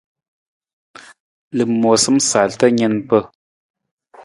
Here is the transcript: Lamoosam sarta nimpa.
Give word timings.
Lamoosam 1.57 2.17
sarta 2.29 2.67
nimpa. 2.77 3.17